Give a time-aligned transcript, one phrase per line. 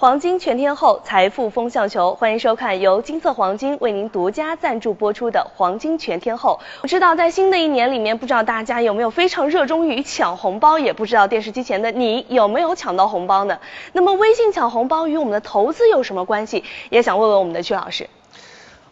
[0.00, 6.60] 黄金全天候，财富风向球，欢迎收看由金色黄金为您独家赞助播出的《黄金全天候》。
[6.82, 13.58] 我知道在新的一年里面，不知道大家有没有非常热衷于抢红包，也不知道电视机前的你有没有抢到红包呢？
[13.92, 16.62] 那么微信抢红包与我们的投资有什么关系？
[16.90, 18.08] 也想问问我们的曲老师。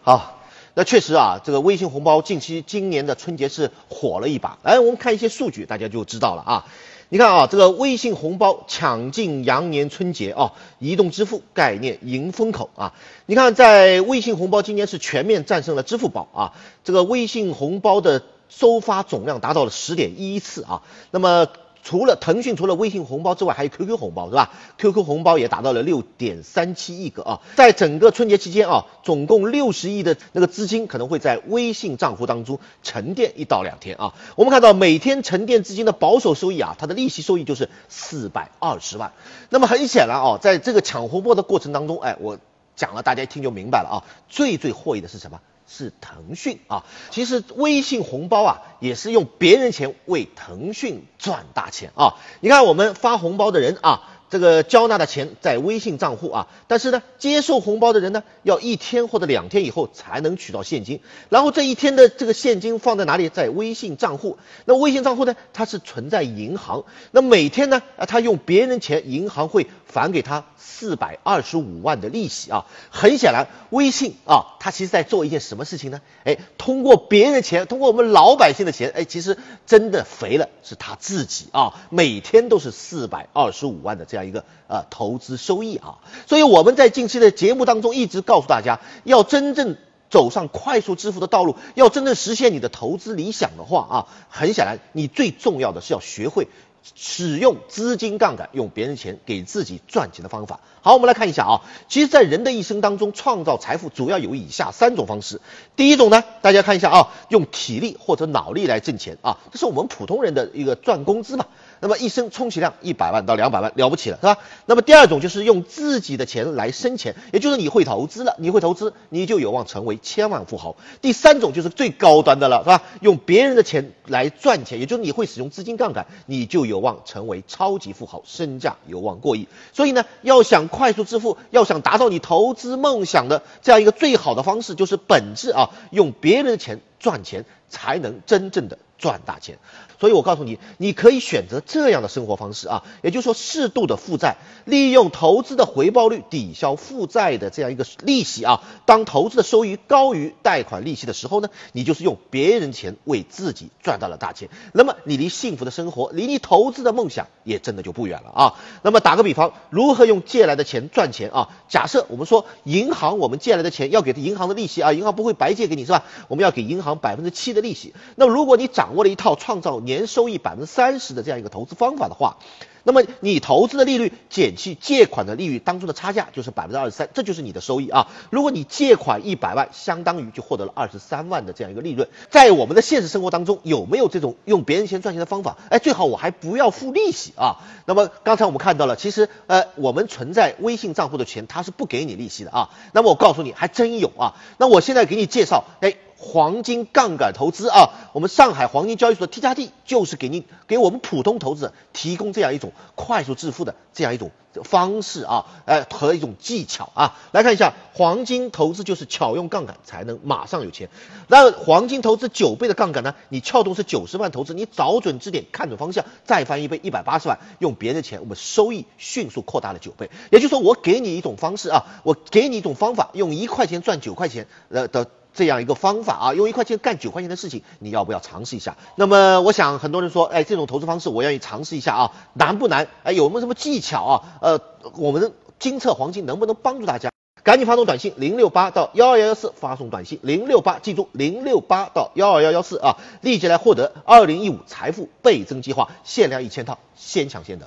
[0.01, 0.41] 好，
[0.73, 4.57] 那确实啊，这个微信红包近期今年的春节是火了一把。
[4.61, 6.65] 来，我们看一些数据，大家就知道了啊。
[7.09, 12.93] 你看啊，这个微信红包抢进羊年春节啊，移动支付概念迎风口啊。
[13.25, 16.53] 你看，在微信红包今年是全面战胜了支付宝啊，
[16.83, 20.81] 这个微信红包的收发总量达到了十点一次啊。
[21.11, 21.47] 那么
[21.87, 34.13] 除了腾讯除了微信红包之外，还有 QQ 红包是吧？QQ 红包也达到了六点三七亿个啊，在整个春节期间啊，总共六十亿的那个资金可能会在微信账户当中沉淀一到两天啊。
[34.35, 39.13] 我们看到每天沉淀资金的保守收益啊，它的利息收益就是四百二十万。
[39.49, 42.37] 那么很显然啊，在这个抢红包的过程当中，哎，我
[42.75, 45.39] 讲了，大家一听就明白了啊，最最获益的是什么？
[45.67, 52.15] 是腾讯啊，其实微信红包啊也是用别人钱为腾讯赚大钱啊。
[52.39, 60.99] 你看我们发红包的人啊，这个交纳的钱在微信账户啊，但是呢，接受红包的人呢，要一天或者两天以后才能取到现金。
[61.29, 63.29] 然后这一天的这个现金放在哪里？
[63.29, 64.37] 在微信账户。
[64.65, 66.83] 那微信账户呢，它是存在银行。
[67.11, 72.65] 那每天呢，啊，他用别人钱，银行会返给他四百二十五万的利息啊。
[72.89, 76.01] 很显然，微信啊，它其实在做一件什么事情呢？
[76.25, 81.73] 哎，通过别人的钱，通过我们老百姓的钱，哎，其实真的肥了是他自己啊。
[81.89, 85.99] 每天都是四百二十五万的这样样一个呃投资收益啊。
[86.25, 89.77] 所以我们在近期的节目当中一直告诉大家，要真正
[90.09, 96.47] 走上快速致富的道路，要真正实现你的投资理想的话啊，很显然，你最重要的是要学会。
[96.95, 100.61] 使用资金杠杆，用别人钱给自己赚钱的方法。
[100.81, 101.61] 好，我们来看一下啊。
[101.89, 105.41] 其实，在人的一生当中，创造财富主要有以下三种方式。
[105.75, 111.47] 第一种呢，大家看一下啊，用体力或者脑力来挣钱啊，这是我们普通人的一个赚工资嘛。
[111.79, 114.37] 那么一生充其量一百万到两百万了不起了，是吧？
[114.65, 120.75] 那么第二种就是用自己的钱来生钱，也就是你会投资了，你会投资，你就有望成为千万富豪。
[121.01, 122.83] 第三种就是最高端的了，是吧？
[123.01, 129.47] 用别人的钱来赚钱，也就是你会使用资金杠杆，你就有望成为超级富豪，身价有望过亿。
[129.73, 139.57] 所以呢，要想快速致富，要想达到你投资梦想的这样一个最好的方式，就是本质啊，用别人的钱赚钱，才能真正的赚大钱。
[139.99, 148.61] 所以我告诉你，你可以选择这样的生活方式啊，也就是说适度的负债，利用投资的回报率抵消负债的这样一个利息啊。
[148.85, 154.49] 当投资的收益高于贷款利息的时候呢，你就是用别人钱为自己赚到了大钱。
[154.71, 158.53] 那么你离幸福的生活，离你投资的梦想也真的就不远了啊。
[158.83, 161.49] 那么打个比方，如何用借来的钱赚钱啊？
[161.69, 166.03] 假设我们说银行我们借来的钱要给银行的利息啊，银行不会白借给你是吧？
[166.27, 167.95] 我们要给银行百分之七的利息。
[168.15, 172.37] 那么如果你掌握了一套创造年收益百分之三十的这样一个投资方法的话，
[172.87, 178.07] 那么你投资的利率减去借款的利率当中的差价就是百分之二十三，这就是你的收益啊。
[178.29, 182.07] 如果你借款一百万，相当于就获得了二十三万的这样一个利润。
[182.29, 185.57] 在我们的现实生活当中，有没有这种用别人钱赚钱的方法？
[185.69, 187.57] 哎，最好我还不要付利息啊。
[187.85, 192.69] 那么刚才我们看到了，其实呃我们存在微信账户的钱，它是不给你利息的啊。
[192.93, 194.35] 那么我告诉你，还真有啊。
[194.57, 195.93] 那我现在给你介绍，哎。
[196.19, 204.31] 黄金杠杆投资啊，我们上海黄金交易所的 T 加 D 就是给您给我们普通投资者提供这样一种快速致富的这样一种
[204.63, 207.17] 方式啊，呃和一种技巧啊。
[207.31, 210.89] 来看一下，黄金投资就是巧用杠杆才能马上有钱。
[211.27, 213.15] 那黄金投资九倍的杠杆呢？
[213.29, 220.09] 你撬动是九十万投资，你找准支点，看准方向，再翻一倍一百八十万，用别的钱，我们收益迅速扩大了九倍。
[220.31, 225.09] 也就是说，我给你一种方式啊，我给你一种方法，用一块钱赚九块钱呃的。
[225.37, 228.75] 这样一个方法啊，用一块钱干九块钱的事情，你要不要尝试一下？
[228.95, 232.87] 那么我想很多人说，哎，这种投资方式我愿意尝试一下啊，难不难？
[233.03, 234.23] 哎，有没有什么技巧啊？
[234.41, 234.59] 呃，
[234.95, 237.11] 我们金策黄金能不能帮助大家？
[237.43, 247.65] 赶紧发送短信零六八到幺二幺幺四，发送短信零六八，记住零六八到幺二幺幺四啊，立即来获得二零一五财富倍增计划，限量一千套，先抢先得。